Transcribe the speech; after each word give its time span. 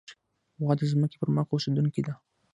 غوا 0.61 0.73
د 0.77 0.81
ځمکې 0.91 1.17
پر 1.21 1.29
مخ 1.35 1.47
اوسېدونکې 1.51 2.01
ده. 2.07 2.13